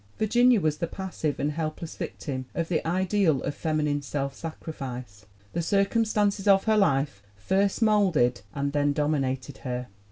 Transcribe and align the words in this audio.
Virginia 0.17 0.59
was 0.59 0.79
the 0.79 0.87
passive 0.87 1.39
and 1.39 1.51
helpless 1.51 1.95
victim 1.95 2.47
of 2.55 2.69
the 2.69 2.83
ideal 2.87 3.39
of 3.43 3.53
feminine 3.53 4.01
self 4.01 4.33
sacrifice. 4.33 5.27
The 5.53 5.61
circumstances 5.61 6.47
of 6.47 6.63
her 6.63 6.75
life 6.75 7.21
first 7.35 7.83
molded 7.83 8.41
and 8.55 8.73
then 8.73 8.93
dominated 8.93 9.59
her. 9.59 9.89